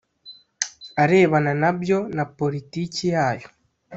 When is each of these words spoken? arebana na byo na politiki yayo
arebana 1.03 1.51
na 1.61 1.71
byo 1.79 1.99
na 2.15 2.23
politiki 2.37 3.03
yayo 3.13 3.47